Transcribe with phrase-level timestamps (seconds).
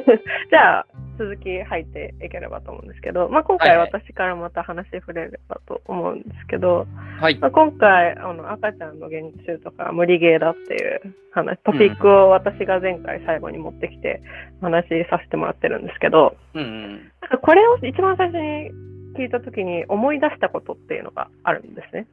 [0.50, 0.86] じゃあ、
[1.18, 6.86] 続き入っていければと思うんですけど、まあ、今回私からまた話触れればと思うんですけど、
[7.20, 7.38] はい。
[7.38, 14.22] まあ、今回あの赤ちゃんの減収とか無理ゲーだっていう話トピックを私が前回最後に持ってきて
[14.60, 16.92] お話しさせてもらってるんですけどうんうん。
[16.92, 17.00] なん
[17.30, 18.70] かこれを一番最初に
[19.16, 22.06] 聞いた時に思い出したことっていうのがあるんですね。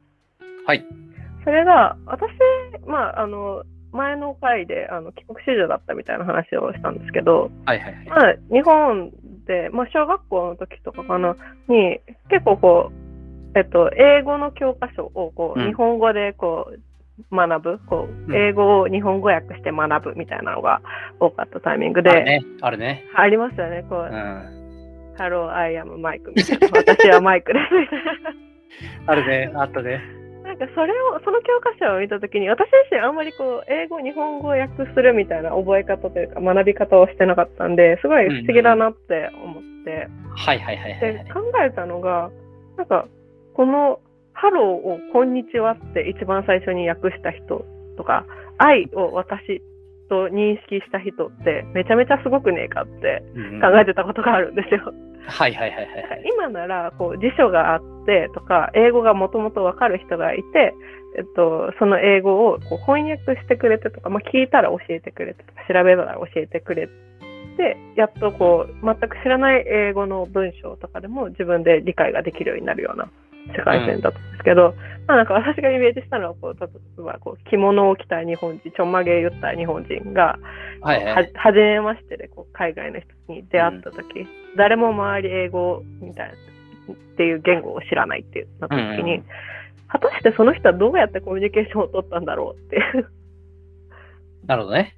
[0.64, 0.84] はい。
[1.44, 2.28] それが私、
[2.86, 8.06] まあ、あの前の回であの帰国子女だったみたいな話をしたんですけど、はいはいはい。
[8.06, 9.10] まあ、日本
[9.46, 11.36] で、まあ、小学校の時とかかな
[11.68, 16.80] に結構こう、えっと、英語の教科書をこう、うん日本語でこう
[17.36, 20.80] 学ぶこううん英語を日本語訳して学ぶみたいなのが
[21.20, 22.42] 多かったタイミングで、あるね。
[22.62, 23.04] あるね。
[23.14, 25.14] ありますよねこう、うん。
[25.18, 28.32] Hello, I am Mike みたいな私はマイクですみたいな。
[29.12, 29.52] あるね。
[29.54, 30.00] あったね。
[30.44, 41.24] なんかそれをその教科書を見たときに私自身あんまりこう英語日本語を訳するみたいな覚え方というか学び方をしてなかったんですごい不思議だなって思って、はいはいはいはいはい。
[41.24, 42.30] で考えたのが
[42.76, 43.06] なんか
[43.54, 47.64] この「Hello」を「こんにちは」って一番最初に訳した人
[47.96, 49.62] とか「I」を私
[50.12, 53.24] と認識した人ってめちゃめちゃすごくねえかって
[53.64, 54.92] 考えてたことがあるんですよ。
[55.26, 56.24] はいはいはいはいはい。
[56.36, 60.74] 今ならこう辞書があってとか英語がもともと分かる人がいて、
[61.16, 66.88] えっと、その英語をこう翻訳してくれてとか、まあ、聞いたら教えてくれてとか調べたら教えてくれ
[67.56, 73.08] てやっとこう全く知らない英語の文章とかでも自分で理解ができるようになるような
[73.48, 74.74] 世界線だったんですけど、
[75.06, 80.38] まあ、なんか私がイメージしたのはこう例えばこう着物を着た日本人ちょんまげ言った日本人が
[80.80, 81.14] はいはい。
[81.14, 84.26] ははじめましてでこう海外の人に出会った時、
[84.56, 86.34] 誰も周り英語みたいな
[86.94, 89.24] っていう言語を知らないっていうなった時に、うん
[89.92, 93.10] 果たしてその人はどうやってコミュニケーションを取ったんだろうっていう
[94.46, 94.96] なるほどね。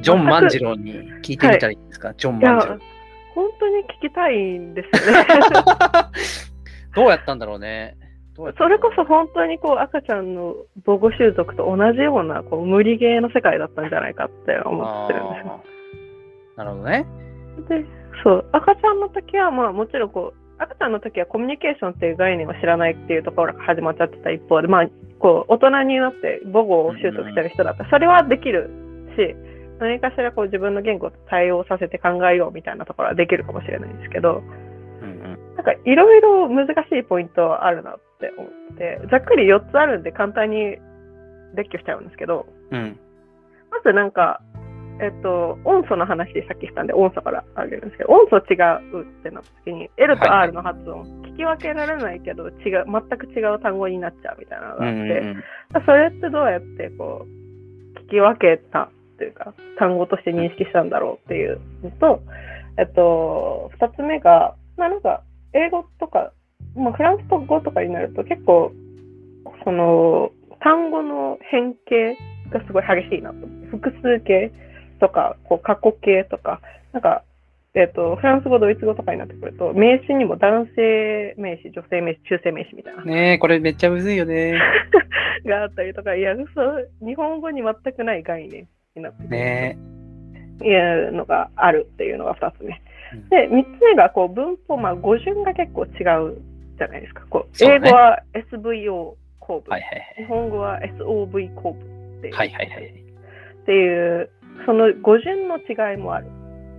[0.00, 2.78] ジョン万次郎に聞いてみたらいいですか、ジョン万次郎。
[3.34, 5.26] 本当に聞きたいんですよね
[6.96, 7.96] どうやったんだろうね。
[8.36, 15.64] それこそ本当にこう赤ちゃんの母語習得と同じようなこう無理ゲーの世界だったんじゃないかって思ってるんですよ
[16.56, 17.06] なるほどね。
[17.68, 17.84] で
[18.22, 24.86] そう赤ちゃんの時はまあもちろんこう赤ちゃんの時はコミュニケーションっていう概念を知らないっていうところから始まっちゃってた一方でまあ
[25.18, 28.68] こう大人になって母語を習得してる人だったらそれはできる
[29.16, 29.34] し
[29.80, 34.42] 何かしらこう自分の言語と対応させて考えようみたいなところはできるかもしれないんですけど。
[35.56, 40.76] なんかいろいろ難しいポイントあるなって思ってざっくり4つあるんで簡単に
[41.54, 42.98] 列挙しちゃうんですけどうん。
[43.70, 44.40] まずなんか、
[45.00, 48.56] えっと、音素の話さっきしたんで音素からあげるんですけど、音素違
[48.96, 55.44] うってなった時に、L と R の発音、聞き分けられないけど、違う、全く違う単語になっちゃうみたいなのがあって、うんうん
[55.84, 62.22] それってどうやってこう、聞き分けたっていうか、単語として認識したんだろうっていうのと、
[62.78, 65.22] えっと、二つ目が、まあなんか、
[65.56, 66.32] 英語とか、
[66.74, 68.72] まあフランス語とかになると結構、
[69.64, 70.30] その、
[70.60, 72.16] 単語の変形
[72.50, 73.46] がすごい激しいなと。
[73.70, 74.52] 複数形
[75.00, 76.60] とか、こう過去形とか、
[76.92, 77.22] なんか、
[77.74, 83.08] えっと、フランス語、ドイツ語とかになってくると、名詞にも男性名詞、女性名詞、中性名詞みたいなうん。
[83.08, 84.58] ねえ、これめっちゃむずいよね。
[85.44, 89.76] があったりとか、いや、そう、日本語に全くない概念になってくるね
[90.62, 92.74] いうのがあるっていうのが2つ目うん。
[93.28, 96.42] で、3つ目がこう文法、まあ、語順が結構違う
[96.78, 97.24] じゃないですか。
[97.28, 102.50] こう英語は SVO 構文、はいはい日本語は SOV 構文っていう,、はい。
[102.50, 102.84] はいはいはい。
[102.86, 104.30] っていう、
[104.64, 106.26] その語順の違いもある。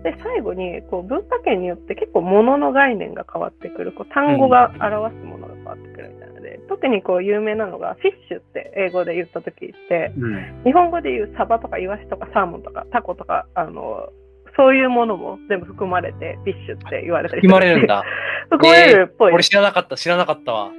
[0.03, 10.63] で、最後にこう文化圏によって結構物の概念が変わってくる、こう単語が表すものが変わってくるみたいなので、特にこう有名なのがフィッシュって英語で言った時って、うん。
[10.63, 14.09] 日本語でいうサバとかイワシとかサーモンとかタコとかあの
[14.57, 18.03] そういうものも全部含まれてフィッシュって言われたり含まれるんだ。
[18.49, 20.71] 含まれるっぽい、俺知らなかった、知らなかったわ。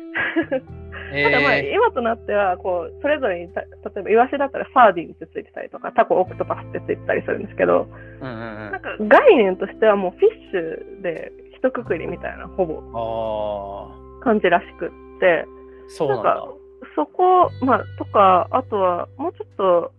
[1.11, 8.73] ただまあえ今となってはこうそれぞれにた例えばイワシだったらサーディンってついてたりとかタコオクトパスってついてたりするんですけどー、うんうんうん。
[8.73, 15.47] なんか概念としてはもうフィッシュで一括りみたいなほぼあ感じらしくってあ、
[15.89, 16.35] そうなんだ。
[16.35, 16.59] なんか
[16.95, 19.93] そこ、まあ、とか、あとは、もうちょっと、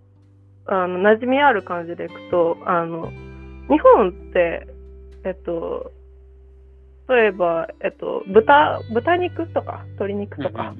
[0.66, 3.12] あの、馴染みある感じでいくと、あの、
[3.70, 4.68] 日本って、
[5.24, 5.92] えっと、
[7.08, 10.76] 例えば、えっと、豚、豚肉とか、鶏肉とか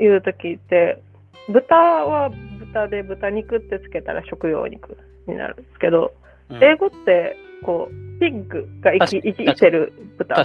[0.00, 1.02] いう時って、
[1.48, 2.30] 豚は
[2.60, 4.96] 豚で豚肉ってつけたら食用肉
[5.26, 6.14] になるんですけど、
[6.50, 6.62] うん。
[6.62, 10.42] 英語って、こう、ピッグが生き生きてる豚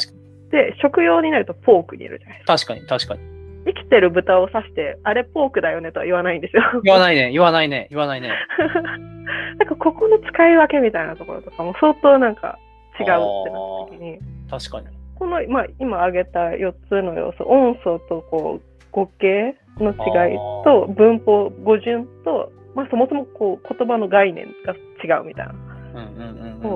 [0.52, 2.54] で、食用になるとポークにいるじゃないですか。
[2.54, 3.37] 確かに、確かに。
[3.68, 6.64] 生きてる豚を刺して、あれポークだよねとは言わないんですよ。
[6.84, 8.32] 言わないね、言わないね、言わないね。
[9.60, 12.58] なんかここの使い分けみたいなところとかも相当なんか
[13.00, 14.20] 違うってなった時に、
[14.50, 14.88] 確かに。
[15.16, 24.74] この、まあ、今挙げた4つの要素、音素とこう語形の違いと文法、語順と、まあ、そもそもこう言葉の概念が
[25.04, 25.54] 違うみたいな。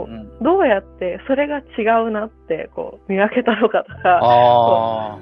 [0.09, 0.43] う。
[0.43, 5.17] どうやってそれが違うなってこう見分けたのかとか、あ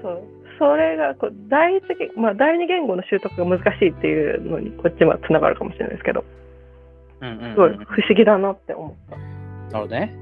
[0.00, 0.31] そう
[0.62, 6.24] それがこう第一言、まあ、第二言語の習得が難しいっていうのにこっちはつながるかもしれないですけど、
[7.20, 7.26] あ。
[7.26, 9.16] うんうんうんすごい不思議だなって思った。
[9.16, 10.14] なるほどね。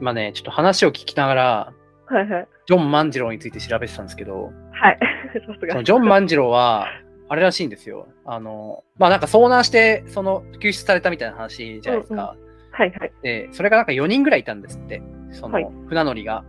[0.00, 1.72] 今ね、ちょっと話を聞きながら、
[2.06, 2.48] はいはい。
[2.66, 4.98] ジョン万次郎について調べてたんですけど、はい。
[5.34, 5.72] さすが。
[5.72, 6.86] そのジョン万次郎は、
[7.28, 8.06] あれらしいんですよ。
[8.24, 12.36] あの、まあなんか遭難して、その救出されたみたいな話じゃないですか。
[12.70, 13.12] はいはい。
[13.22, 15.02] で、それがなんか4人ぐらいいたんですって。
[15.32, 16.44] そはいの船乗りが。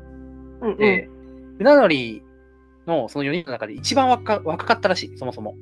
[0.62, 0.78] うんうん。
[0.78, 1.10] で、
[1.58, 2.22] 船乗り
[2.88, 5.56] のその4人の中で一番若若かったらしい、そもそも。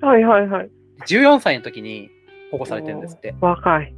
[0.00, 0.70] はいはいはい。
[1.06, 2.10] 14歳の時に
[2.50, 3.34] 保護されてるんですって。
[3.40, 3.94] 若い。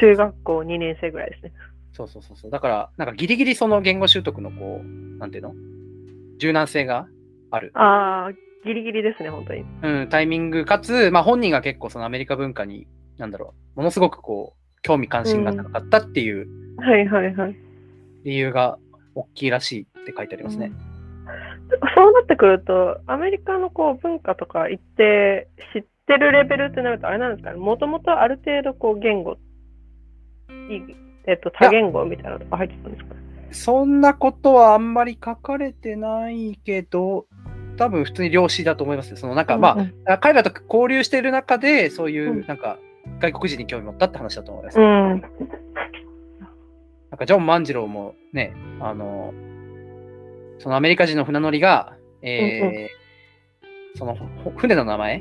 [0.00, 1.52] 中学校2年生ぐらいですね。
[1.92, 2.50] そうそうそうそう。
[2.50, 5.54] だから、なんかギリギリその言語習得のこう、なんていうの？
[6.38, 7.06] 柔軟性が
[7.50, 7.70] ある。
[7.74, 8.32] ああ、
[8.66, 9.64] ギリギリですね、本当に。
[9.82, 12.86] うん、タイミングかつ、まあ本人が結構そのアメリカ文化に、
[13.16, 16.46] なんだろう、ものすごくこう、興味関心が高かったっていう
[16.76, 17.56] はいはいはい。
[18.24, 18.78] 理由が
[19.14, 20.72] 大きいらしいって書いてありますね。
[21.94, 29.36] そうなってくると、アメリカのこう文化とか一定知ってるレベルってなると、あれなんですかね、もともとある程度こう言語、い
[31.26, 33.14] えっと、多言語みたいなのとか入ってたんですか？
[33.14, 33.20] ね。
[33.50, 37.26] そんなことはあんまり書かれてないけど、
[37.76, 39.16] 多分普通に量子だと思いますよ。
[39.16, 42.78] そのなんか、まうんあ、彼らと交流している中で、そういうう、んなんか、
[43.20, 44.80] 外国人に興味持ったって話だと思います。
[44.80, 44.86] うん。
[47.10, 49.32] なんかジョン万次郎もね、あの、
[50.58, 53.06] そのアメリカ人の船乗りが、えー
[53.98, 55.20] そのほ船の名前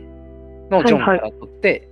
[0.69, 1.89] のジョンかはいら取って、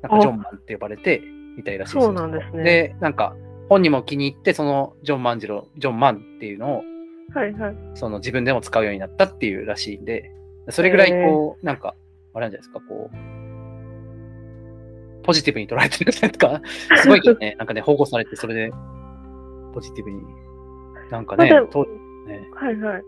[0.00, 1.20] なんかジョンマンって呼ばれて
[1.56, 3.34] みたいらしいそうなんですねで、なんか
[3.68, 6.82] 本人も気に入って、そのジョン万次郎、ジョンマンっていうのを
[7.32, 7.76] はいはい。
[7.94, 10.30] その自分でも使うようになったっていうらしいんで、
[10.70, 11.94] それぐらいこう、なんか、
[12.34, 13.14] あれなんじゃないですか、こう、
[15.24, 16.60] ポジティブに捉えてるじゃないですか。
[17.02, 18.70] すごいね、 なんかね、保護されて、それで、
[19.72, 20.20] ポジティブに。
[21.10, 21.66] なんかねま
[22.26, 23.02] ねはいはい。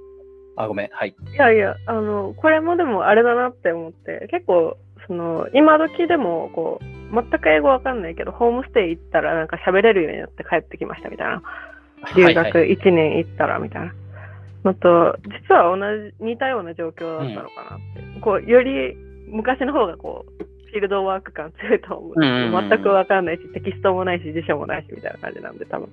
[0.56, 1.14] あ、ごめん、はい。
[1.32, 4.76] いやいや、あの、これもでもあれだなって思って、結構、
[5.06, 6.84] その、今時でも、こう、
[7.14, 11.42] 全く英語わかんないけど、ホームステイ行ったらなんか喋れるようになって帰ってきましたみたいな。
[12.14, 13.94] 留学はいはい1年行ったらみたいな。
[14.64, 18.20] のと、実は同じ、似たような状況だったのかなって。
[18.20, 18.96] こう、より
[19.28, 22.12] 昔の方がこう、フィールドワーク感強いと思う。
[22.16, 25.88] うんうんうん全くわかんないし、テキストもないし、辞書もないし、みたいな感じなんで、多分。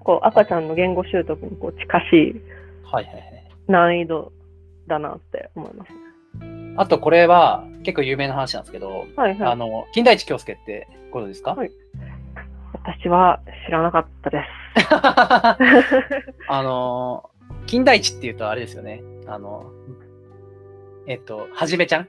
[0.00, 2.40] こう、赤ちゃんの言語習得にこう近しい
[2.84, 3.46] はいはいはい。
[3.68, 4.32] 難易度
[4.86, 6.74] だなって思いますね。
[6.76, 9.52] あと、これは結構有名な話なんですけど、はいはい。
[9.52, 11.70] あの、金田一京介ってことですか、はい
[12.72, 14.42] 私は知らなかったで
[14.74, 14.86] す。
[16.48, 17.28] あの、
[17.66, 19.02] 金田一っていうとあれですよね。
[19.26, 19.70] あの、
[21.06, 22.08] えっと、はじめちゃん？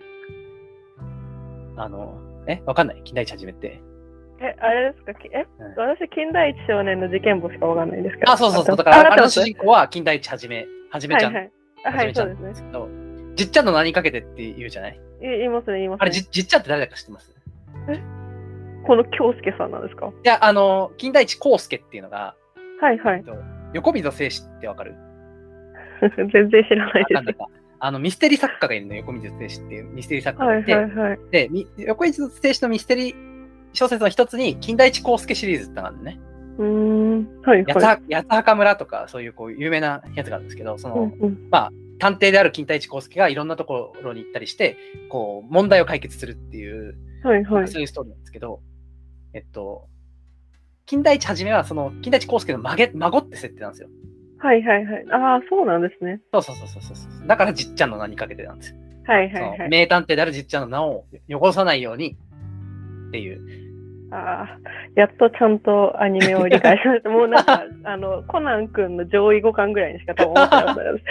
[1.76, 2.14] あの、
[2.48, 2.62] え？
[2.66, 3.02] わかんない？
[3.04, 3.82] 金田一はじめって。
[4.42, 5.14] え、あれですか？
[5.14, 8.32] きえ、うん私、近代一少年の事件簿しかわかんないんですけど。
[8.32, 8.74] あ、そうそうそう。
[8.74, 11.34] あだから、あれの主人公は金田一はじめ、はじめちゃん。
[11.34, 11.52] はいはい。
[11.86, 12.72] あはじめちゃんはいそうですね
[13.36, 14.92] じっちゃんの名にかけてって言うじゃない？
[14.94, 16.02] い言いますね、言いますね。
[16.02, 17.34] あれじ、じっちゃんって誰だか知ってます？
[18.86, 20.08] この京介さんなんですか？
[20.08, 22.36] いや、あの、金田一耕介っていうのが、
[22.82, 23.18] はいはい。
[23.18, 23.36] えっと
[23.74, 24.96] 横溝正史ってわかる？
[26.18, 27.46] 全然知らないでわかんないか。
[27.80, 30.44] あの、ミステリー作家がいるの、横溝正史っていうミステリー作す。
[30.44, 31.20] はい家がいて、はいはい。
[31.32, 33.31] で、み横溝正史のミステリー
[33.74, 36.20] 小説の一つに、金田一耕介シリーズってのがあるのね。
[36.58, 37.42] うーん。
[37.42, 37.84] はいはい。
[37.84, 44.78] は八つ墓村とか、そういうこう有名なやつがあるんですけど、その、うんうんまあ、探偵である金田一耕介がいろんなところに行ったりして、
[45.10, 47.68] こう、問題を解決するっていう、はいはい。
[47.68, 48.62] そういうストーリーなんですけど、
[49.34, 49.88] えっと、
[50.86, 53.90] 金田一はじめは、その、金田一耕介の孫孫って設定なんですよ。
[54.40, 55.06] はいはいはい。
[55.12, 56.20] ああ、そうなんですね。
[56.34, 57.28] そうそうそうそうそう。
[57.28, 58.78] だから、じっちゃんの名にかけてなんですよ。
[59.06, 59.70] はいはいはい。
[59.70, 62.18] 名探偵であるじっちゃんの名を汚さないように
[63.12, 63.72] っていう。
[64.14, 64.60] ああ、
[64.96, 67.10] やっとちゃんとアニメを理解しました。
[67.10, 71.06] もうなんか、 あの、コナン君の上位互換ぐらいにしか多分思ってなかったです。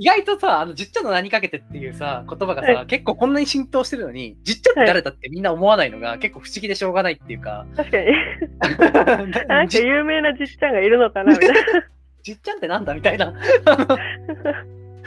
[0.00, 7.64] 意外とさ、あの、じっちゃんの名にかけてっていうさ、言葉がさ、は結構こんなに浸透してるのに、じっちゃんって誰だってみんな思わないのが結構不思議でしょうがないっていうか。
[7.76, 8.06] 確かに。
[9.46, 11.54] なんかじ有名なじっちゃんがいるのかなみたいな。
[12.22, 13.32] じっちゃんってなんだみたいな。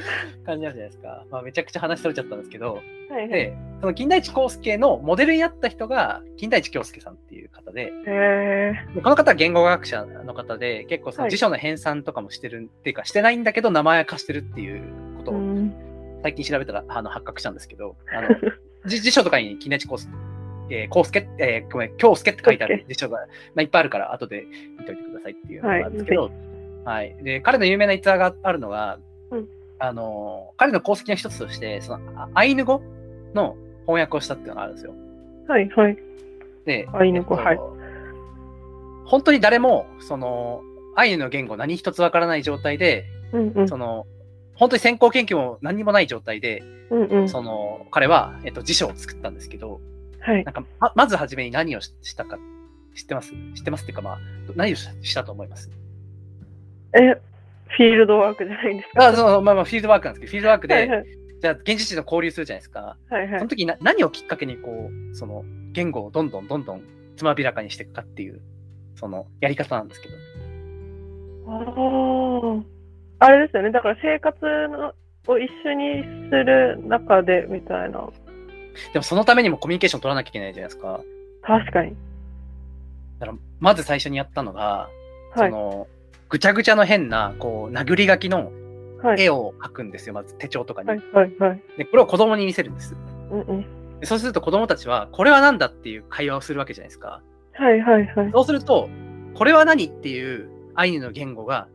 [0.46, 1.26] 感じなんじゃないですか。
[1.30, 3.30] まあ、めちゃくちゃ話それちゃったんですけど、はいはい。
[3.30, 7.92] で、その金田一耕助のモデルになった人が、金田一京介さんっていう方で、
[9.02, 14.82] この方は言語学者の方で、結構そのはい辞書の編纂とかもしてる、っていうか、してないんだけど、名前化してるっていう
[15.18, 15.74] ことをん。
[16.22, 18.30] 最近調べたらあの発覚したんですけど、あの
[18.86, 20.10] 辞 辞書とかに金田一耕介、
[20.70, 23.26] えー、耕介、えーごめん、京介って書いてある辞書が、ま
[23.60, 24.46] あ、いっぱいあるから、後で
[24.78, 26.32] 見ておいてくださいっていうのがあるんですけど、
[26.86, 27.16] はい。
[27.22, 29.09] で、彼の有名な逸話があるのが、うん
[29.80, 32.82] あの、彼の功績の一つとして、その、あアイヌ語
[33.34, 33.56] の
[33.86, 34.94] 翻訳をしたっていうのがあるんですよ。
[35.48, 35.98] はいはい。
[36.66, 37.60] で、アイヌ語はい
[39.06, 40.62] 本当に誰も、その、
[40.96, 43.68] アイヌの言語何一つわからない状態で、うんうん。
[43.68, 44.06] その、
[44.56, 47.30] 本当に先行研究も何にもない状態で、うんうん。
[47.30, 49.80] その、彼は、えっと、辞書を作ったんですけど、
[50.20, 50.52] はいな。
[50.52, 52.38] んか、ままずはじめに何をししたか、
[52.94, 53.32] 知ってます？
[53.56, 54.20] 知ってますっていうか、まあ、
[54.56, 55.72] 何をししたと思います？
[56.94, 57.20] え、
[57.78, 59.08] フィールドワークじゃないんですか？
[59.08, 61.06] あそう、まあまあ、フィールドワークなんですけど、フィールドワークで、はいはい。
[61.42, 62.98] じゃあ、現実地と交流するじゃないですか。
[63.10, 63.48] はいはいその。
[63.48, 66.82] 時な何をきっかけに、こう、その、言語をどんどんどんどん
[67.16, 68.42] つまびらかにしていくかっていう、
[68.96, 70.16] その、やり方なんですけど。
[71.48, 72.60] あ
[73.22, 73.28] あ。
[73.28, 73.72] あれですよね。
[73.72, 74.38] だから生活
[74.70, 74.94] の
[75.28, 78.10] を一緒にする中でみたいな。
[78.94, 81.02] でも、そのためにもコミュニケーション取らなきゃいけないじゃないですか。
[81.44, 81.96] 確かに。
[83.20, 84.90] だから、まず最初にやったのが、
[85.36, 85.50] はい。
[85.52, 85.88] その、
[86.30, 88.52] ぐちゃぐちゃの変な、こう、殴り書きの
[89.02, 89.22] はい。
[89.22, 90.90] 絵を描くんですよ、まず手帳とかに。
[90.90, 91.64] はいはいはい。
[91.78, 92.96] で、これを子供に見せるんです。
[93.32, 94.00] うんうん。
[94.02, 97.22] でそうすると子供たちは、これは何だっていう会話をするわけじゃないですか。
[97.54, 98.32] はいはいはい。
[98.34, 98.90] そうすると、
[99.36, 101.68] これは何っていうアイヌの言語が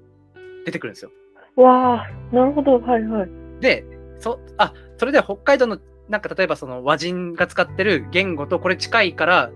[0.67, 1.11] 出てくるんですよ。
[1.57, 2.79] わあ、なるほど。
[2.79, 3.29] はいはい。
[3.61, 3.85] で、
[4.19, 9.51] そ、あ、それで北海道の、なんか例えばその和人が使ってる言語とこれ近いから、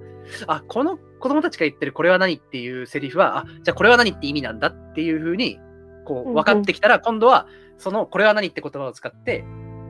[0.46, 5.58] あ、この子供たちが言ってるこれは何っていうセリフは、あ、じゃあこれは何って意味なんだっていうふうに、
[6.04, 7.46] こう、分かってきたら、今度は、
[7.76, 9.44] その、これは何って言葉を使って、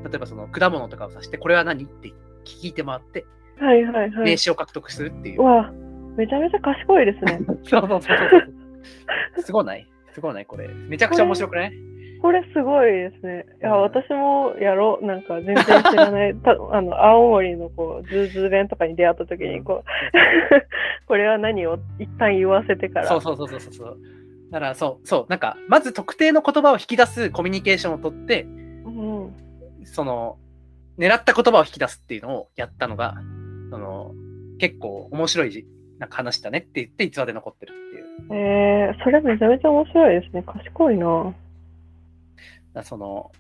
[0.05, 2.13] 例えばその果物とかを指して、これは何って
[2.45, 3.27] 聞いて回って、
[3.59, 4.25] はいはいはい。
[4.25, 5.43] 名詞を獲得するっていう。
[5.43, 5.73] わあ、
[6.17, 7.41] めちゃめちゃ賢いですね。
[7.65, 8.37] そうそうそうそ
[9.41, 9.43] う。
[9.43, 9.89] すごない？
[10.13, 10.47] すごない？
[10.47, 10.69] これ。
[10.69, 11.73] めちゃくちゃ面白くない？
[12.21, 13.47] これすごいですね。
[13.61, 15.07] いや、私もやろう。
[15.07, 16.35] なんか全然知らない。
[16.43, 19.85] たあの、青森のこう、ズーズー弁とかに出会った時に、こう、
[21.07, 23.07] これは何を一旦言わせてから。
[23.07, 23.99] そうそうそうそうそう。
[24.51, 29.35] だからそう、そう、なんか、まず特定の言葉を引き出すコミュニケーションをとって、うん。
[29.85, 30.39] その、
[30.99, 33.15] 狙った言葉を引き出すっていうのをやったのが、
[33.71, 34.13] その、
[34.59, 35.67] 結構面白い
[35.99, 38.35] なんか話だねって言って逸話で残ってるっていう。
[38.35, 40.43] えー、それめちゃめちゃ面白いですね。
[40.43, 41.35] 賢いな。
[42.83, 43.33] その、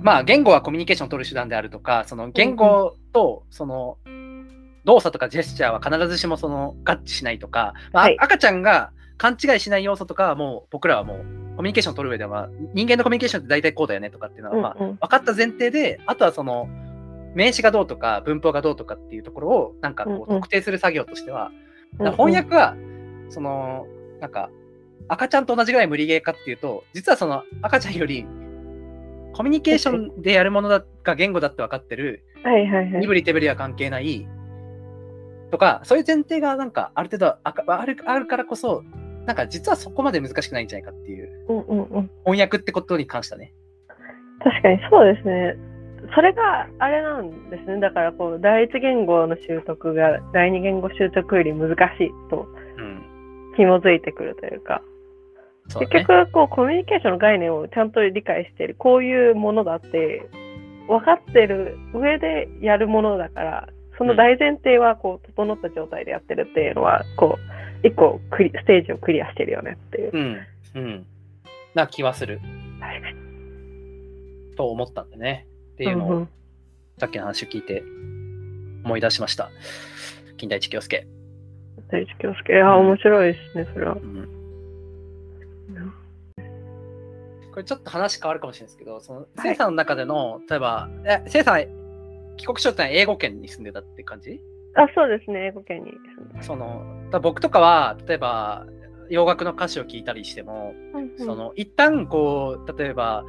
[0.00, 3.98] まあ、言語はコミュニケーションを取る手段であるとか、その言語と、その、
[4.84, 8.18] 動作とかジェスチャーは必ずしもその合致しないとか、まあはい。
[8.18, 11.18] 赤ちゃんが勘違いしない要素とかはもう僕らはもう
[11.56, 16.68] コミュニケーションを取る上では、人間のコミュニケーションって大体こうだよねとかっていうのは、ま分かった前提で、あとはその、
[17.34, 21.50] 名詞がどうとか文法がどうとかっていうところをなんかこう特定する作業としては、
[21.98, 22.74] 翻訳は、
[23.28, 23.86] その、
[24.20, 24.50] なんか、
[25.08, 28.26] 赤ちゃんと同じぐらい無理ゲーかっていうと、実はその赤ちゃんより、
[29.32, 33.00] コミュニケーションでやるものだが言語だって分かってる、はいはいはい。
[33.00, 34.28] 身振り手振りは関係ない
[35.50, 38.82] とか、そういう前提がなんかある程度あるあるからこそ、
[39.26, 42.10] なんか実はそこまで難しくないんじゃないかっていう、うんうんうん。
[42.24, 43.52] 翻訳ってことに関してはね。
[44.42, 45.56] 確かにそうですね。
[46.14, 47.80] それがあれなんですね。
[47.80, 52.46] だからこう第一言語の習得が第二言語習得より難しいと
[52.78, 53.02] うん。
[53.56, 54.91] 紐づいてくるというか、そうだ
[55.68, 55.86] ね。
[55.86, 60.28] 結局こうコミュニケーションの概念をちゃんと理解しているこういうものだって
[60.88, 67.38] 分かってる上でやるものだからその大前提はこう整った状態でやってるっていうのはこ
[67.82, 70.10] う一個クリステージをクリアしてるよねっていう。
[70.12, 70.40] うん。
[70.74, 71.06] うん。
[71.74, 72.40] な気はする
[74.56, 75.46] と思ったんでね。
[75.74, 76.28] っていうのを、うんうん
[76.98, 77.82] さっきの話を聞いて
[78.84, 79.50] 思い出しました。
[80.36, 81.06] 金田一京介。
[81.90, 83.96] 第一京介いや面白いですねそれはう。
[83.96, 84.41] ん
[87.52, 91.66] これちょっと話変わるかもしれないですけど、その、はいせいさんの中での、例えば、え、せいさん、
[92.36, 94.40] 帰国しようってのは英語圏に住んでたって感じ？
[94.74, 95.92] あそうですね英語圏に。
[96.40, 96.82] その、
[97.20, 98.66] 僕とかは、例えば、
[99.10, 103.24] 洋楽の歌詞を聞いたりしても、うんうんその、一旦、こう、例えば、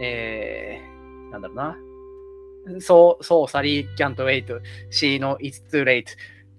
[0.00, 1.76] えー、なんだろうな。
[2.80, 4.60] そう、そう、サリー、キャント、ウェイト、
[4.90, 6.04] シーの、it's too late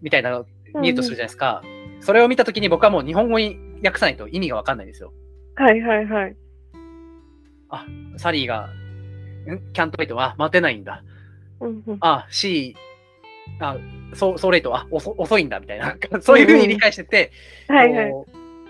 [0.02, 0.46] みたいなのを
[0.82, 1.64] 見るとするじゃないですか。
[2.02, 5.14] それを見たときに僕はもう日本語に訳さないと意味がわかんないんですよ。
[5.56, 6.36] はいはいはい。
[8.18, 8.70] サリーが、
[9.48, 9.74] ん？
[9.74, 10.16] キャントウェイト？
[10.16, 11.04] は待てないんだ。
[11.60, 11.98] うんうん。
[12.02, 13.78] あ、シー、あ、
[14.14, 14.72] そう、そうレイト？
[14.72, 17.32] は遅遅いんだみたいな、 そういうふうに理解してて、
[17.68, 18.14] はいはい。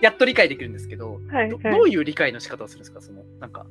[0.02, 1.50] やっと理解できるんですけど、はいはい。
[1.50, 3.02] どどういう理解の仕方をするんですか？
[3.02, 3.66] その、なんか、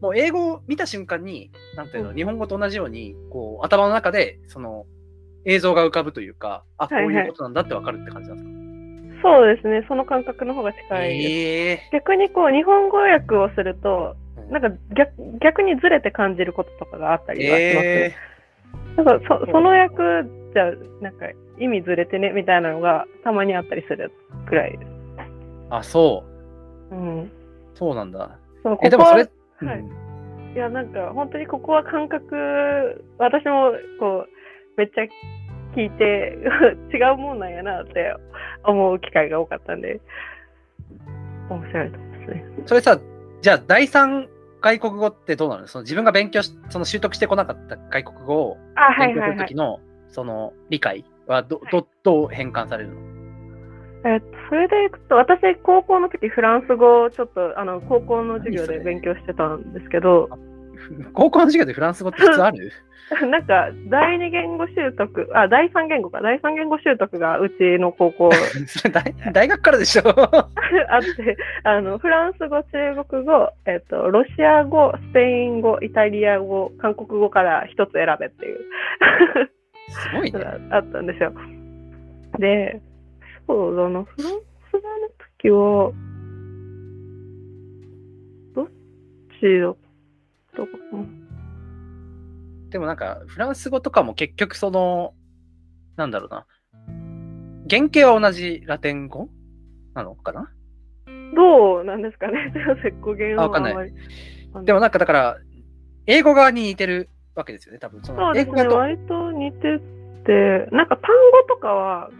[0.00, 4.86] もう英語を見た瞬間に、なんていうの、日本語と同じように、こう、頭の中で、その、
[5.44, 8.38] 映像が浮かぶというか、あ、こういうことなんだってわかるって感じなん
[9.08, 11.30] ですか、そうですね、その感覚の方が近いです。
[11.30, 14.29] ええ逆にこう、日本語訳をすると、ー。
[14.50, 17.92] なんか逆逆にずれて感じることとかがあったりはしますね。
[17.92, 18.16] え
[18.96, 20.02] なんかそその役
[20.54, 21.26] じゃなんか
[21.58, 24.12] 意味ずれてねみたいなのがたまにあったりする
[24.48, 24.90] くらいです。
[25.70, 26.24] ー、あ、そ
[26.90, 26.94] う。
[26.94, 27.30] うん。
[27.74, 28.38] そうなんだ。
[28.62, 29.30] そのえ、でもそれ、はい
[29.62, 30.10] うん
[30.54, 34.28] いやなんか本当にここは感覚私もこう
[34.76, 35.04] めっちゃ
[35.76, 36.36] 聞いて
[36.92, 38.12] 違うもんなんやなって
[38.64, 40.00] 思う機会が多かったんで
[41.48, 42.44] 面白いと思いますね。
[42.66, 42.98] それさ、
[43.40, 44.28] じゃあ第三
[44.60, 45.66] 外国語ってどうなの？
[45.66, 48.58] その自分が勉強し、その習得してこなかった外国語を
[48.98, 49.32] 勉強すいはいはい。
[49.32, 53.00] るときの、その理解はど、ど、どう変換されるの？
[54.02, 60.28] えっとそれでいくと私高校の時フランス語をちょっとあの高校の授業で勉強してたんですけど。
[61.12, 62.72] 高校の授業でフランス語って普通ある？
[63.28, 66.20] なんか第二言語習得あ第三言語か。
[66.20, 68.30] 第三言語習得がうちの高校。
[68.92, 70.02] 大大学からでしょ？
[70.06, 78.60] あってあのフランス語中国語、えっと、ロシア語スペイン語イタリア語韓国語から一つ選べっていう。
[79.88, 80.40] すごいね。
[80.70, 81.32] あったんですよ。
[82.38, 82.80] で
[83.48, 84.04] そうだな。
[84.04, 84.32] フラン
[84.70, 85.08] ス語の
[85.40, 85.92] 時は
[88.54, 88.68] どっ
[89.40, 89.76] ちだっ
[90.54, 91.19] たかな？
[92.70, 95.14] でもなんか、フランス語とかも結局その、
[95.96, 96.46] なんだろうな。
[97.68, 99.28] 原型は同じラテン語
[99.94, 100.50] なのかな？
[101.34, 102.52] どうなんですかね
[103.00, 103.92] 語源あわかんない
[104.64, 105.38] でもなんかだから、
[106.06, 108.02] 英語側に似てるわけですよね、多分。
[108.02, 109.78] その英語だと、割と似て
[110.26, 111.10] て、なんか単
[111.48, 112.10] 語とかは、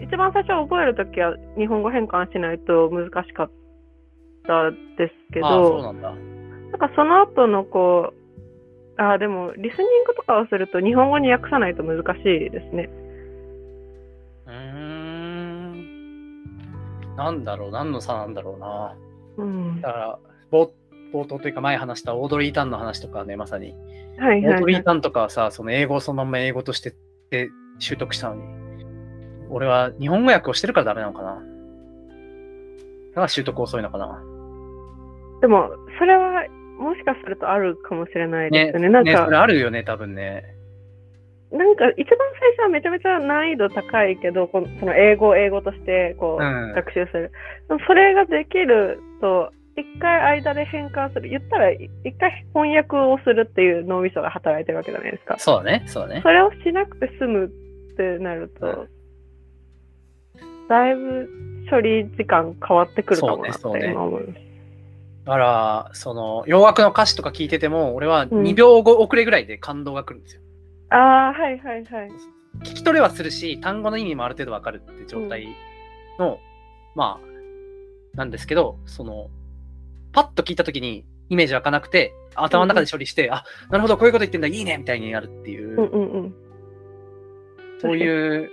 [0.00, 3.50] 一番最初覚えるときは日本語変換しないと難しかっ
[4.46, 6.10] たですけああ、そうど、なんだ。
[6.12, 6.16] な
[6.76, 8.25] んかその後のこう、
[8.98, 12.88] ああ、でもリスニングとかをすると日本語に訳さないと難しいですね。
[14.46, 14.86] うーん。
[17.16, 18.96] なんだろう、何の差なんだろうな。
[19.38, 19.80] うん。
[19.80, 20.18] だから、
[20.50, 20.70] 冒
[21.12, 23.74] 冒頭というか前話したオードリー・タンの話とかね、まさに。
[24.18, 24.54] はいはい、はい。
[24.54, 26.94] オードリー・タンとかはさ、その英語をそのまんま英語として
[27.30, 28.42] で習得したのに、
[29.50, 31.34] 俺は日本語訳をしてるからダメなのかな。
[31.34, 31.34] だ
[33.14, 34.22] から習得遅いのかな。
[35.40, 36.44] でも、それは
[36.78, 38.88] もしかするとあるかもしれないでね、すよね。
[38.88, 40.44] なんね、か、それあるよね、多分ね。
[41.52, 47.32] なんか一番最初はめちゃめちゃ難易度高いけど、このその英語を英語としてこう、うん学習する。
[47.86, 51.28] それができると、一回間で変換する。
[51.28, 55.38] 言ったらい一回翻訳をするっていう脳みそが働いてるわけじゃないですか。
[55.38, 56.20] そうだね、そうだね。
[56.22, 57.48] それをしなくて済むっ
[57.96, 58.86] てなると、
[60.68, 61.28] だいぶ
[61.70, 64.45] 処理時間変わってくるかもなって今思います。
[65.26, 70.42] だから、その、洋楽の歌詞とか聞いてても、俺はうん2秒後遅れぐらいで感動が来るんですよ。
[70.90, 72.10] ああ、はいはいはい。
[72.60, 75.48] 聞き取れはするし、単語の意味もある程度わかるって状態
[76.20, 76.38] の、
[76.94, 79.28] まあ、なんですけど、その、
[80.12, 86.34] パッと聞いたときにイメージ湧かなくて、頭の中で処理して、あ、なるほど、こういうこと言ってんだ、いいねみたいになるっていう、うんうんうん。
[87.80, 88.50] そういう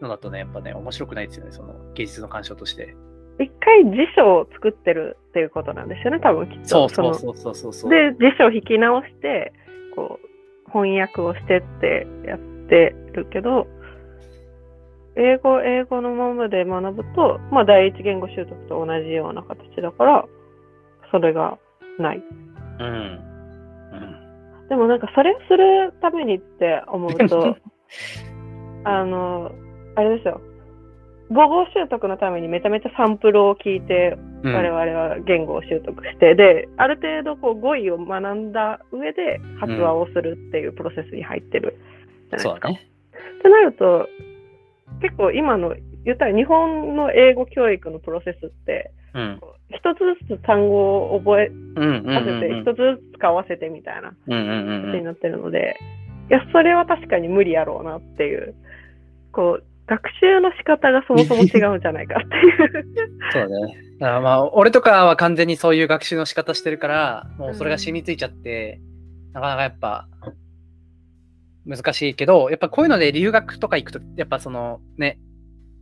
[0.00, 2.94] のだとね、やっぱね、面白くないですよね、その芸術の鑑賞として。
[3.38, 6.60] 一回辞書を作ってるっていうことなんですよね、多分きっと。
[6.60, 7.90] のそうそうそうそうそうそう。
[7.90, 9.52] で、辞書を引き直して、
[9.94, 13.66] こう、翻訳をしてってやってるけど、
[15.16, 20.24] 英語、英語のままで学ぶと、まあ、第一言語習得と同じような形だから、
[21.10, 21.58] それが
[21.98, 22.22] ない。
[22.78, 22.86] うん。
[22.86, 24.68] うん。
[24.68, 27.56] でもなんか、それをするためにって思うと、
[28.84, 29.52] あの、
[29.96, 30.40] あれですよ。
[31.32, 41.78] 母語習得のためにめちゃめちゃサンプルを聞いてうん我々は言語を習得して、である程度こう語彙を学んだ上で発話をするっていうプロセスに入ってる
[42.30, 42.68] じゃないですか。
[42.68, 42.80] ね。
[43.38, 44.08] ってなると
[45.00, 49.40] 結構今の言ったら日本の英語教育のプロセスってうん。
[49.74, 52.62] 一つずつ単語を覚えうんうんうんさせてうん。
[52.62, 54.92] 一つずつ使わせてみたいなうんうんうんうん。
[54.92, 55.76] 形になってるので、
[56.30, 58.54] いやそれは確かに無理やろうなっていう
[59.32, 62.86] こう学習の仕方がそもそも違うんじゃないかっていう。
[63.32, 63.76] そうだね。
[64.00, 68.80] だからまあ、俺とかは完全にそういう学習の仕方してるから、もうそれが染みついちゃって、
[69.34, 70.08] なかなかやっぱ、
[71.66, 75.18] 難しいけど、やっぱこういうので留学とか行くと、やっぱそのね、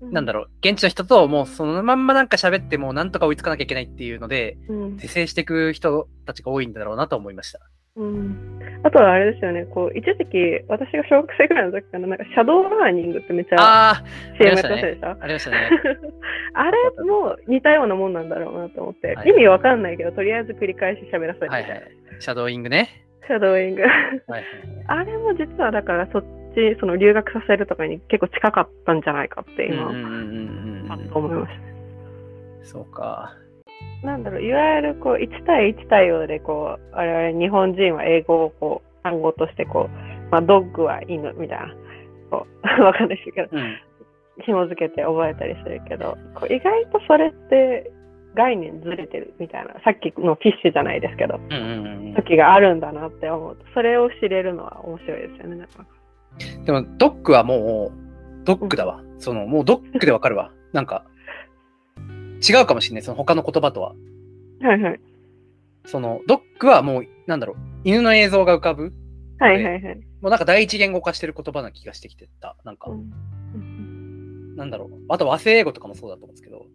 [0.03, 7.61] なんだろう、現地の人ともうそのまんまなんか喋ってもうなんとか追いつかなきゃいけないっていうので、うん是正していく人たちが多いんだろうなと思いました。
[8.01, 8.61] ううん。
[8.83, 14.05] あとはあれですよね、こう、一時期、私が小学生ぐらいの時から、なんか、シャドーラーニングってめっちゃああ、
[14.39, 15.71] CM やありましたねってませんでしたありましたね。
[16.55, 21.53] あれも似たようなもんなんだろうなと思って、はい意味わかんないけど、とりあえず繰り返し喋らせるみたな。
[21.53, 21.83] はいいはい。
[22.19, 22.89] シャドーイングね。
[23.27, 23.83] シャドーイング。
[23.83, 23.93] はい
[24.29, 24.45] はい。
[24.87, 31.53] あれも実はだからそっち、その留学させるとかに結構近かったんじゃないかって今、うんうんうんうん思いまし
[32.63, 33.35] そうか。
[34.03, 34.07] た。
[34.07, 41.75] なんだろう、いわゆるこう1対1対応でこう、我々日本人は英語をこう単語としてこう、まあ、ドッグは犬みたいな、
[42.31, 43.77] こう、 わかんないですけど、うん。
[44.43, 47.91] 紐付けて覚えたりするけど、こう意外とそれって
[48.35, 55.57] 概念ずれてるみたいな、さっきのフィッシュじゃないですけど、うんうんうん時があるんだなって思うと、それを知れるのは面白いですよね。
[55.57, 55.87] なんか
[56.65, 59.01] でも、ドッグはもう、ドッグだわ。
[59.19, 60.51] その、もうドッグでわかるわ。
[60.73, 61.05] なんか、
[62.47, 63.03] 違うかもしれない。
[63.03, 63.95] その他の言葉とは。
[64.61, 65.01] はいはい。
[65.87, 68.93] その、ドッグはもう、なんだろう、犬の映像が浮かぶ。
[69.39, 69.97] はいはいはい。
[70.21, 72.57] もうなんか第一言語化してる言葉な気がしてきてた。
[72.65, 73.11] なんかう、ん
[73.55, 74.91] うんなんだろう。
[75.09, 76.67] あと和製英語とかもそうだと思うんですけど、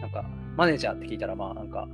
[0.00, 0.24] なんか、
[0.56, 1.88] マネージャーって聞いたら、まあなんか、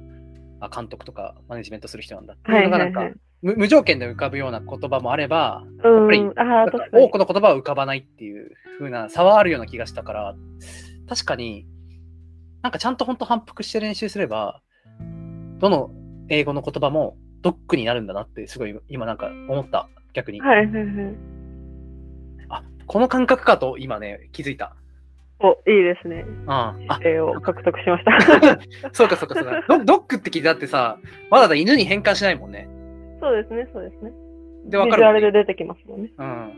[0.61, 7.11] あ、監督とかマネジメントする人なんだっていうのがなんか、はいはいはい無無条件で浮かぶような言葉もあれば、うん、ぱりああ、なんか確かに多。
[7.11, 10.35] くの言葉は浮かばないっていう風な差はあるような気がしたから、
[11.07, 11.67] 確かに、
[12.65, 14.63] なんかちゃんと本当反復して練習すれば、
[15.59, 15.91] どの
[16.31, 20.41] 英語の言葉もドックになるんだなって、すごい今なんか思った、逆に。
[20.41, 20.87] はいはいはい。
[22.49, 24.75] あ、この感覚かと今ね、気づいた。
[25.41, 26.25] お、いいですね。
[26.27, 26.51] うん。
[26.51, 26.75] あ、
[27.05, 28.59] 絵を獲得しました。
[28.93, 29.63] そうかそうかそうか。
[29.69, 30.97] ドドッグって聞いてだってさ、
[31.31, 32.67] わざわざ犬に変換しないもんね。
[33.21, 34.11] そうですね、そうですね。
[34.71, 36.11] で、わかるビジュアルで出てきますもんね。
[36.17, 36.53] うん。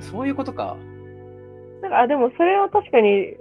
[0.00, 0.76] そういうことか。
[1.80, 3.38] なんか、あ、でもそれは確かに、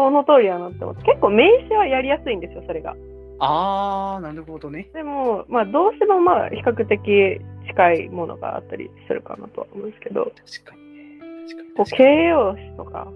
[0.00, 1.02] その通りだなって思って。
[1.04, 2.96] 結構名詞はやりやすいんですよ、それが。
[3.38, 4.88] あー、なるほどね。
[4.94, 10.32] でも、まあ、どうしてもまあ、比較的近いものがあったりするかなとは思うんですけど、
[10.62, 11.18] 確かにね。
[11.46, 11.96] 確かにこう。
[11.96, 13.08] 形容詞とか、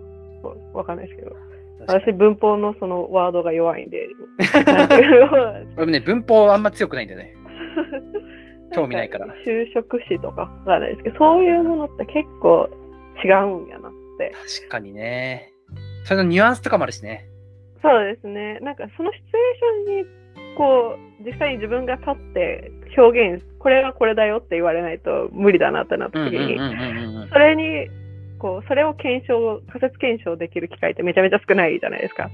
[0.74, 1.36] わかんないですけど、
[1.86, 4.08] 私文法のそのワードが弱いんで、
[5.76, 7.34] 俺もね、文法あんま強くないんだよね。
[8.74, 12.68] 興味ないからん就職詞とかわかんないですけど、そういうものって結構
[13.24, 14.32] 違うんやなって。
[14.58, 15.53] 確かにね。
[16.04, 17.26] それのニュアンスとかもあるしね。
[17.82, 18.58] そうですね。
[18.60, 27.28] なんかそのシチュエーションに、こう、実際に自分が立って表現、これはこれだよって言われないと無理だなってなった時に、うんうんうんうんうん。
[27.28, 27.88] それに、
[28.38, 32.30] こう、それを検証、仮説検証できる機会ってめちゃめちゃ少ないじゃないですか。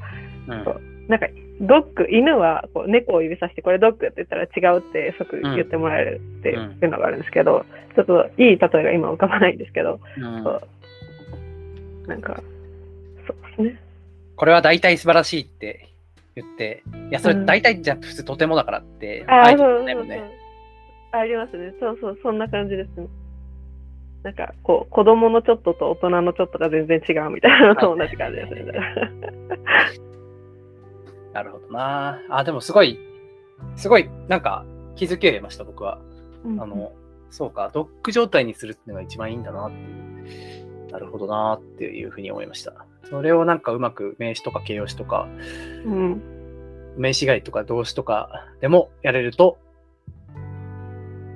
[0.48, 0.64] うん。
[0.64, 0.80] そう。
[1.08, 1.26] なんか、
[1.60, 10.00] ドッグ、犬はこう猫を指さして、これドッグって言ったら違うって即言ってもらえるっていうのがあるんですけど、ちょっといい例えが今浮かばないんですけど、
[12.06, 12.42] なんか、
[13.62, 13.82] ですね。
[14.36, 15.90] これは大体素晴らしいって
[16.34, 19.58] 言って、いや、それうん大体じゃ普通とてもだからって、ああ、そう。
[19.58, 20.40] そうそう。
[21.12, 21.74] ありますね。
[21.80, 23.08] そうそう、そんな感じですね。
[24.22, 28.72] なんか、こう、子供のちょっとと大人のちょっとが全然違うみたいなのと同じ感じですね。
[31.32, 32.20] なるほどな。
[32.28, 32.98] あ、でもすごい、
[33.76, 35.98] すごい、なんか気づきを得ました、僕は。
[36.58, 36.92] あの、
[37.30, 40.92] そうか、ドッグ状態にするっていうのが一番いいんだなっていう。
[40.92, 42.86] なるほどなっていうふうに思いました。
[43.08, 45.28] それをなんかうまく名詞とか形容詞とか、
[45.84, 46.22] うん。
[46.96, 49.58] 名詞外とか動詞とかでもやれると、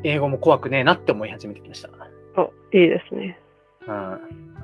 [0.03, 1.89] 英語も怖くねえなって思い始めてきました。
[2.37, 3.39] お、いいですね。
[3.87, 4.55] うん。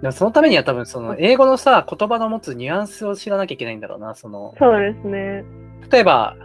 [0.00, 4.14] でもそのためには多分その英語のさ、言葉の持つニュアンスを知らなきゃいけないんだろうな。
[4.14, 5.44] その、そうですね。
[5.90, 6.36] 例えば、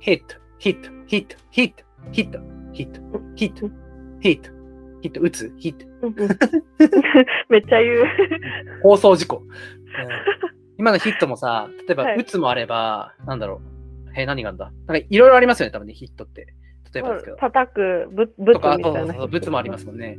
[0.00, 0.22] hit,
[0.58, 1.74] hit, hit, hit,
[2.12, 2.40] hit, hit,
[2.72, 3.00] hit,
[3.36, 3.70] hit,
[4.20, 4.55] hit,
[5.02, 6.28] 打つ、hit, うんうん
[7.48, 8.04] めっちゃ言う。
[8.82, 9.38] 放送事故。
[9.42, 9.46] うん
[10.78, 13.62] 今のヒットもさ、例えば、はい打つもあれば、なんだろ
[14.06, 14.10] う。
[14.14, 14.72] え、何があんだ？
[14.86, 16.48] なんかいろいろありますよね、多分ね、ヒットって。
[16.92, 17.36] 例えばですけど。
[17.38, 19.00] 叩く、ぶぶつとか、みたいうな。
[19.00, 20.18] そうそそう、ブツもありますもんね。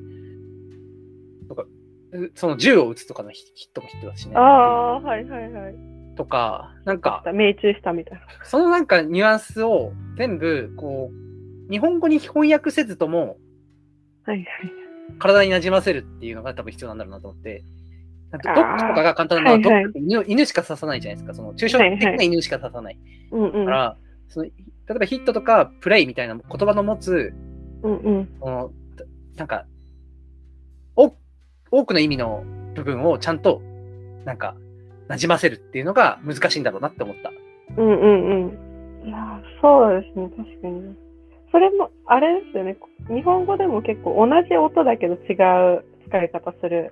[1.48, 1.66] とか、
[2.12, 4.36] うその銃を撃つとかのヒヒットもヒットだしね。
[4.36, 5.76] ああ、はいはいはい。
[6.16, 8.26] とか、なんか、命中したみたいな。
[8.44, 13.38] そのなんかニュアンスを全部、こう、日本語に翻訳せずとも、
[14.28, 14.48] はいはい。
[15.20, 17.64] 体に馴染ませるっていうのが多分必要なんだろうなと思って、
[18.30, 21.34] なんかドッグとかが簡単なのは、はいはいドッグって犬犬しか刺さないじゃないですか。
[21.34, 23.00] その抽象的な犬しか刺さない。
[23.32, 23.66] うんうん。
[23.66, 24.52] から、その例
[24.90, 27.34] えばヒットとかプレイみたいな言葉の持つ、
[27.84, 28.26] うんうん。
[28.40, 28.72] この
[29.36, 29.66] なんか
[30.98, 31.16] お、
[31.72, 33.62] 多くの意味の部分をちゃんと、
[34.26, 34.56] なんか、
[35.08, 37.32] 馴染ませるっていうのが難しいんだろうなって思った。
[37.78, 38.50] うんうん
[39.02, 39.08] うん。
[39.08, 41.07] いやー、そうですね、確かに。
[41.52, 42.78] それも、あれですよね、
[43.10, 45.34] 日本語でも結構同じ音だけど違
[45.78, 46.92] う使い方する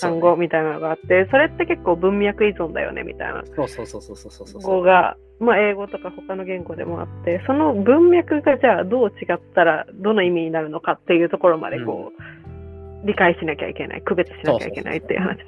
[0.00, 4.62] 単語みたいなのがあって、それって結構文脈依存だよねみたいなそうそうそうそうそうそうそう。
[4.62, 15.44] 語が、まあ、英語とか他の言語でもあって、その文脈がじゃあどう違ったらどの意味になるのかっていうところまでこう、理解しなきゃいけない、区別しなきゃいけないっていう話で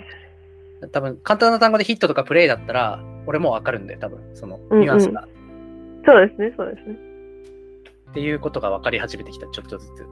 [0.82, 0.88] す。
[0.90, 5.26] 多分簡単な単語でヒットとかプレイだったら、俺もわかるんだよ、多分そのうんうんニュアンスが。
[6.06, 7.13] そうですね、そうですね。
[8.14, 10.06] っていうことが分かり始めてきた、ちょっとずつ。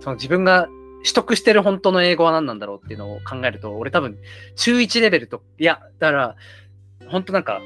[0.00, 0.66] その自分が
[1.02, 4.16] 取得してる本当の英語は何なんだろうっていうのを考えると、俺多分
[4.56, 6.36] 中1レベルと、いや、だから、
[7.08, 7.60] 本当なんか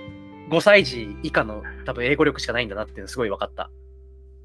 [0.51, 3.70] 5歳児以下の多分英語力しかないんだなっていうのすごい分かった。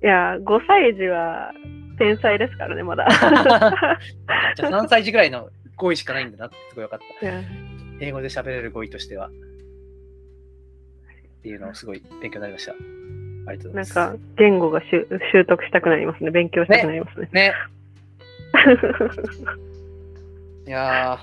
[0.03, 1.51] いや、5歳児は
[1.97, 3.07] 天才ですからね、まだ。
[4.55, 7.27] じゃあ3歳児ぐらいの語彙しかないんだなってすごい分かった。
[8.05, 9.29] 英語で喋れる語彙としては。
[11.39, 12.75] っていうのをすごい勉強になりました。
[13.47, 13.93] ありがとうござないんます。
[13.93, 16.31] か、言語が習習得したくなりますね。
[16.31, 17.29] 勉強したくなりますね。
[17.31, 17.53] ね。
[20.67, 21.17] いや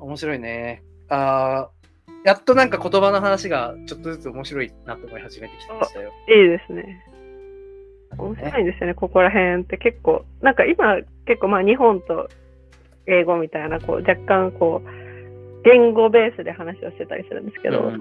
[0.00, 0.82] ー、面白いね。
[1.08, 1.76] あー
[2.24, 6.12] やっとなんか言葉の話がちょっとずつ面白いなと思い始めてきましたよ。
[6.28, 7.04] いいですね。
[8.18, 10.24] 面白いんですよね、ここら辺って結構。
[10.40, 12.28] なんか今、結構まあ日本と
[13.06, 15.05] 英語みたいな、こう若干こう、
[15.66, 18.00] 言語ベースで話をしてたりするんですけど、うん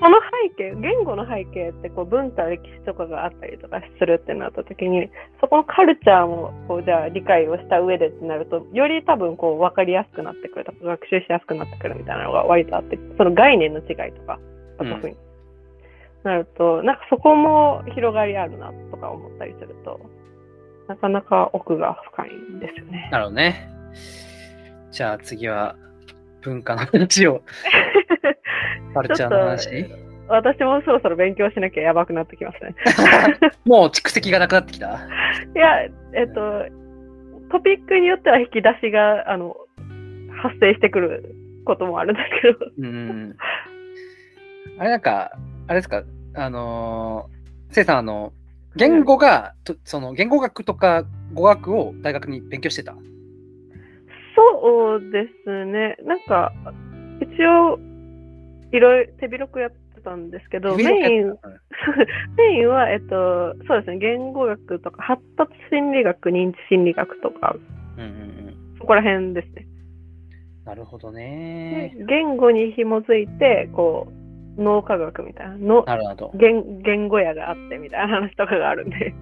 [0.00, 0.16] この
[0.48, 5.10] 背景、言語の背景ってこう文化、歴史とかがあったりとかするってなった時に、
[5.42, 14.40] そこのカルチャーもこうじゃあ理解をした上でってなると、より多分こう分かりやすくなってくるとか、学習しやすくなってくるみたいなのが割とあって、その概念の違いとか、
[14.78, 15.16] 特に、
[16.24, 20.00] なると、なんかそこも広がりあるなとか思ったりすると、
[20.88, 23.10] なかなか奥が深いんですよね。
[23.12, 23.68] なるほどね。
[24.90, 25.76] じゃあ次は
[26.42, 27.42] 文化の話を、
[28.94, 29.86] カルチャーの話？
[30.28, 32.74] 私もそろそろ勉強しなきゃやばくなってきますね。
[33.66, 34.86] もう蓄積がなくなってきた？
[35.56, 35.82] いや、
[36.14, 36.64] えっと、
[37.50, 39.56] トピックによっては引き出しがあの
[40.42, 43.36] 発生してくることもあるんですけど、うん。
[44.78, 45.32] あれなんか、
[45.66, 48.32] あれですか、あのー、せいさん、あの、
[48.76, 52.94] 言語が、とその言語学とか語学を大学に勉強してた？
[54.52, 56.52] そうですね、なんか、
[57.20, 57.78] 一応、
[58.72, 61.36] いろいろ手広くやってたんですけど、メイン、
[62.36, 67.56] メインは、えっと、そうですね、言語学とか、発達心理学、認知心理学とか、
[67.96, 68.12] うんうんう
[68.74, 68.78] ん。
[68.78, 69.66] そこら辺ですね。
[70.64, 71.96] なるほどでね。
[72.08, 74.08] 言語に紐づいて、こ
[74.56, 76.32] う、脳科学みたいな、のなるほど。
[76.34, 79.14] 言言語屋があってみたいな話とかがあるんで、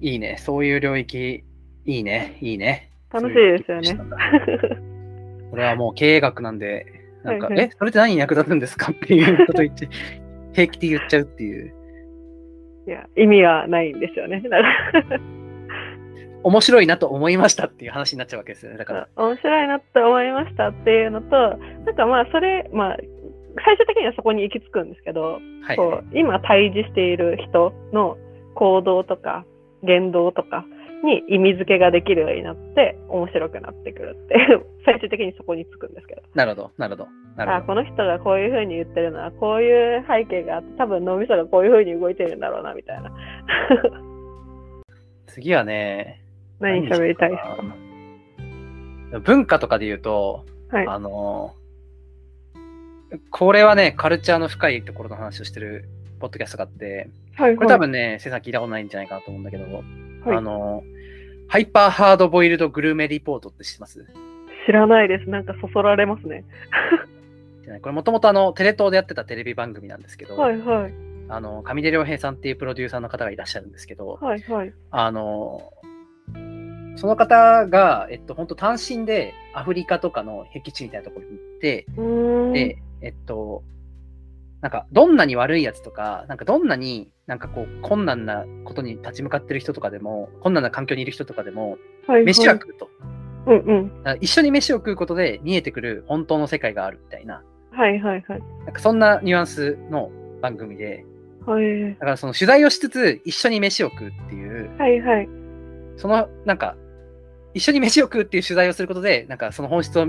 [0.00, 0.36] いいね。
[0.38, 1.44] そういう領域、
[1.84, 2.36] いいね。
[2.40, 2.90] いいね。
[3.20, 3.98] 楽しいですよね
[5.50, 6.86] これはもう経営学なんで、
[7.22, 9.88] なんか、はいはいえ、それって何に役立つんですかっていうこと言って、
[10.52, 11.72] 平気で言っちゃうっていう。
[12.86, 14.40] いや、意味はないんですよね。
[14.40, 15.20] だから
[16.42, 18.78] 面白いなと思いましたっていう話になっちゃうわけですよね。
[18.78, 19.08] だから。
[19.16, 21.36] 面白いなって思いましたっていうのと、
[21.86, 22.96] なんかまあ、それ、まあ、
[23.64, 28.16] 最終的にはそこに行き着くんですけど、はい、こう今対峙している人の
[28.54, 29.44] 行動とか
[29.82, 30.64] 言動とか
[31.04, 34.66] に意味付けができるようになって面白くなってくるっていう。
[34.84, 36.22] 最終的にそこに着くんですけど。
[36.34, 37.08] なるほど、なるほど。
[37.36, 37.62] なるほど。
[37.62, 43.12] あこの人がこういうふうに言ってるのはこういう背景があって多分脳みそがこういうふうに動いてるんだろうなみたいな。
[45.26, 46.20] 次はね、
[46.60, 47.42] 何喋りたいです
[49.12, 49.20] か？
[49.20, 50.86] 文化とかで言うと、かはい。
[50.86, 51.54] あの
[53.30, 55.84] これはね、カルチャーの深いところの話をしてる
[56.18, 59.64] ポッドキャストがあって、はいこれ多分ね、せいさん聞いたことないんじゃないかなと思うんだけど、
[60.26, 60.36] はい。
[60.38, 60.82] あの
[61.48, 64.04] ハイパーハードボイルドグルメリポートって知ってます？
[64.66, 65.30] 知らないです。
[65.30, 66.44] なんかそそられますね。
[67.82, 70.92] これもともとあのテレ東でやってたテレビ番組なんですけど、はいはい。
[71.28, 74.72] あの上出良平さんっていうプロデューサーの方がいらっしゃるんですけど、はいはい。
[74.92, 75.72] あの、
[76.94, 81.86] その方が、えっと、本当単身でアフリカとかの僻地みたいなところに行って、
[82.52, 83.64] で、えっと、
[84.66, 92.24] なんか、どんなに悪いやつとか、なんか、どんなになんかこう、困難なことに立ち向かってる人とかでも、困難な環境にいる人とかでも、はいはい。
[92.24, 92.90] 飯は食うと。
[93.46, 94.18] うんうん。
[94.20, 98.42] 一緒に飯を食うことで見えてくる本当の世界があるみたいな、はいはいはい。
[98.64, 100.10] なんかそんなニュアンスの
[100.42, 101.04] 番組で、
[101.46, 101.94] はい。
[101.94, 105.28] だからその取材をしつつ、一緒に飯を食うっていう、はいはい。
[105.96, 106.74] その、なんか、
[107.54, 110.08] 一緒に飯を食うっていう取材をすることで、なんかその本質を、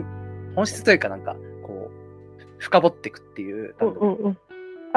[0.56, 3.94] 本質というかなんか、こう、深掘っていくっていううん。
[3.94, 4.38] うんうん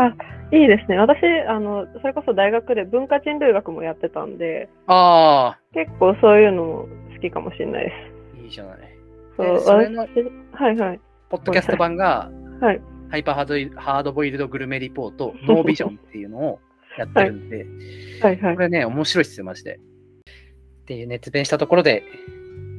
[0.00, 0.14] あ
[0.52, 0.98] いいですね。
[0.98, 7.92] 私あのそれこそ大学で文化人類学もやってたんであ結構そういうのも好きかもしれないで
[8.40, 8.78] あ、いいじゃない。
[8.78, 11.00] すそうそれの私はいはい。
[11.28, 12.80] ポッドキャスト版が、はい。
[13.10, 16.60] ハイパーハードイハードボイルドグルメリポート、ノービジョンっていうのを
[16.98, 17.66] やってるんで、
[18.22, 18.40] はい。
[18.40, 19.76] はいこれね、面白いっすよ、マジで。
[19.76, 22.02] っていう熱弁したところで、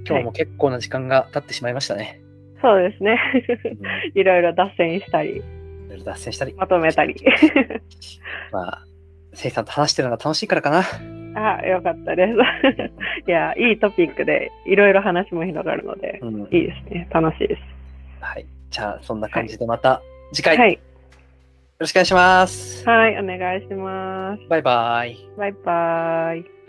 [0.08, 2.22] 今日も結構な時間が経ってしまいましたね。
[2.62, 3.20] そうですね。
[3.66, 3.80] うん。
[4.20, 5.42] いろいろ脱線したり、い
[5.92, 6.54] ろいろ脱線したり。
[6.54, 7.16] まとめたり。
[8.52, 8.86] まあ、
[9.34, 10.84] せいさんと話してるのが楽しいからかな。
[11.60, 12.34] あ、よかったです。
[13.28, 17.08] いや、いいトピックで、いろいろ話も広がるので、うんいいですね。
[17.12, 17.62] 楽しいです。
[18.20, 18.46] はい。
[18.70, 20.02] じゃあ、そんな感じでまた
[20.34, 20.80] 次回、よはい。
[21.80, 22.88] ろしくお願いします。
[22.88, 24.44] はい、お願いします。
[24.50, 25.18] バイバイ。
[25.38, 26.61] バイバイ。